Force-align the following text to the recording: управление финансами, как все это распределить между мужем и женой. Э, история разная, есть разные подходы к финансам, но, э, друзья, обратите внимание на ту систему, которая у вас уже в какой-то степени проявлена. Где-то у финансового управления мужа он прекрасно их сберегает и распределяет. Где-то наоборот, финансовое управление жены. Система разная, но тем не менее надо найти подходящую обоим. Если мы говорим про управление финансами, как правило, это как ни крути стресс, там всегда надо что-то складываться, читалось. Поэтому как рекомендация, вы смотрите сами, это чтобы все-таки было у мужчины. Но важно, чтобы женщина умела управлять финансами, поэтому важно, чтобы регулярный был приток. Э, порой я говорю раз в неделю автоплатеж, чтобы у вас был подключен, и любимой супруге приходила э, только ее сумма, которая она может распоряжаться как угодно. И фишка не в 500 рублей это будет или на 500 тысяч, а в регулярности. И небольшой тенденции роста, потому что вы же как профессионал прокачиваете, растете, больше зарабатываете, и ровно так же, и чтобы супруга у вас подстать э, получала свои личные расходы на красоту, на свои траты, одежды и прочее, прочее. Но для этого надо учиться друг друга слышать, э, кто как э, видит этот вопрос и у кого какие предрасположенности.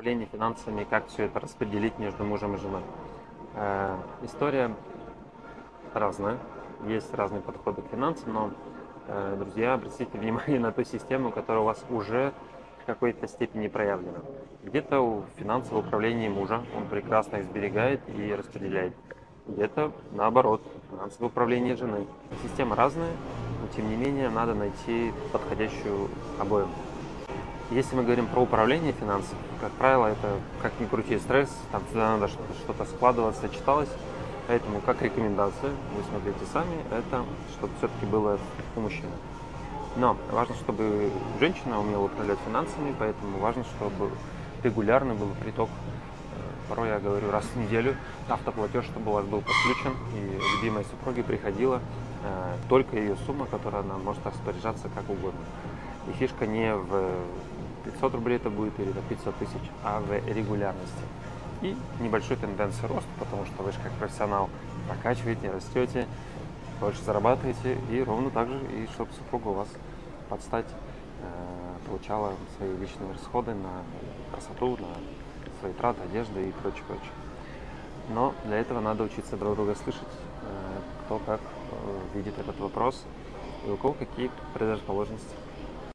управление 0.00 0.28
финансами, 0.30 0.86
как 0.88 1.08
все 1.08 1.24
это 1.24 1.40
распределить 1.40 1.98
между 1.98 2.22
мужем 2.22 2.54
и 2.54 2.58
женой. 2.58 2.82
Э, 3.56 3.96
история 4.22 4.72
разная, 5.92 6.38
есть 6.86 7.12
разные 7.14 7.42
подходы 7.42 7.82
к 7.82 7.88
финансам, 7.88 8.32
но, 8.32 8.50
э, 9.08 9.36
друзья, 9.40 9.74
обратите 9.74 10.16
внимание 10.16 10.60
на 10.60 10.70
ту 10.70 10.84
систему, 10.84 11.32
которая 11.32 11.62
у 11.62 11.64
вас 11.64 11.84
уже 11.90 12.32
в 12.80 12.86
какой-то 12.86 13.26
степени 13.26 13.66
проявлена. 13.66 14.20
Где-то 14.62 15.00
у 15.00 15.24
финансового 15.36 15.84
управления 15.84 16.30
мужа 16.30 16.62
он 16.76 16.86
прекрасно 16.86 17.38
их 17.38 17.46
сберегает 17.46 18.00
и 18.08 18.32
распределяет. 18.32 18.94
Где-то 19.48 19.90
наоборот, 20.12 20.62
финансовое 20.92 21.28
управление 21.28 21.74
жены. 21.74 22.06
Система 22.44 22.76
разная, 22.76 23.10
но 23.60 23.66
тем 23.74 23.88
не 23.90 23.96
менее 23.96 24.30
надо 24.30 24.54
найти 24.54 25.12
подходящую 25.32 26.08
обоим. 26.38 26.68
Если 27.70 27.94
мы 27.94 28.02
говорим 28.02 28.26
про 28.26 28.40
управление 28.40 28.94
финансами, 28.94 29.40
как 29.60 29.70
правило, 29.72 30.06
это 30.06 30.40
как 30.62 30.72
ни 30.80 30.86
крути 30.86 31.18
стресс, 31.18 31.50
там 31.70 31.84
всегда 31.84 32.16
надо 32.16 32.28
что-то 32.28 32.86
складываться, 32.86 33.46
читалось. 33.50 33.90
Поэтому 34.46 34.80
как 34.80 35.02
рекомендация, 35.02 35.70
вы 35.94 36.02
смотрите 36.08 36.38
сами, 36.50 36.76
это 36.90 37.24
чтобы 37.52 37.74
все-таки 37.76 38.06
было 38.06 38.38
у 38.74 38.80
мужчины. 38.80 39.12
Но 39.96 40.16
важно, 40.32 40.54
чтобы 40.54 41.10
женщина 41.38 41.78
умела 41.78 42.04
управлять 42.04 42.38
финансами, 42.46 42.94
поэтому 42.98 43.36
важно, 43.38 43.64
чтобы 43.64 44.12
регулярный 44.62 45.14
был 45.14 45.28
приток. 45.38 45.68
Э, 45.68 46.70
порой 46.70 46.88
я 46.88 46.98
говорю 46.98 47.30
раз 47.30 47.44
в 47.44 47.56
неделю 47.56 47.96
автоплатеж, 48.30 48.86
чтобы 48.86 49.10
у 49.10 49.14
вас 49.14 49.26
был 49.26 49.42
подключен, 49.42 49.94
и 50.14 50.40
любимой 50.56 50.86
супруге 50.86 51.22
приходила 51.22 51.82
э, 52.24 52.56
только 52.70 52.96
ее 52.96 53.16
сумма, 53.26 53.44
которая 53.44 53.82
она 53.82 53.98
может 53.98 54.24
распоряжаться 54.24 54.88
как 54.94 55.10
угодно. 55.10 55.40
И 56.08 56.12
фишка 56.12 56.46
не 56.46 56.74
в 56.74 57.12
500 57.84 58.14
рублей 58.14 58.36
это 58.36 58.50
будет 58.50 58.78
или 58.80 58.92
на 58.92 59.02
500 59.02 59.36
тысяч, 59.36 59.70
а 59.82 60.00
в 60.00 60.12
регулярности. 60.28 61.02
И 61.62 61.76
небольшой 62.00 62.36
тенденции 62.36 62.86
роста, 62.86 63.08
потому 63.18 63.44
что 63.46 63.62
вы 63.62 63.72
же 63.72 63.78
как 63.82 63.92
профессионал 63.92 64.48
прокачиваете, 64.86 65.50
растете, 65.50 66.06
больше 66.80 67.02
зарабатываете, 67.02 67.76
и 67.90 68.02
ровно 68.02 68.30
так 68.30 68.48
же, 68.48 68.58
и 68.76 68.86
чтобы 68.92 69.12
супруга 69.12 69.48
у 69.48 69.52
вас 69.54 69.68
подстать 70.28 70.66
э, 70.66 71.88
получала 71.88 72.32
свои 72.56 72.76
личные 72.76 73.12
расходы 73.12 73.54
на 73.54 73.82
красоту, 74.32 74.76
на 74.76 74.88
свои 75.60 75.72
траты, 75.72 76.02
одежды 76.02 76.48
и 76.48 76.52
прочее, 76.52 76.84
прочее. 76.86 77.12
Но 78.10 78.34
для 78.44 78.58
этого 78.58 78.80
надо 78.80 79.02
учиться 79.04 79.36
друг 79.36 79.56
друга 79.56 79.74
слышать, 79.74 80.02
э, 80.42 80.80
кто 81.04 81.18
как 81.18 81.40
э, 81.40 82.16
видит 82.16 82.38
этот 82.38 82.58
вопрос 82.60 83.04
и 83.66 83.70
у 83.70 83.76
кого 83.76 83.94
какие 83.94 84.30
предрасположенности. 84.54 85.34